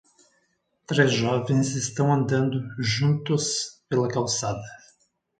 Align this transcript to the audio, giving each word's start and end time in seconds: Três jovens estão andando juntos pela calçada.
Três 0.87 1.11
jovens 1.13 1.75
estão 1.75 2.11
andando 2.11 2.59
juntos 2.81 3.83
pela 3.87 4.07
calçada. 4.07 4.67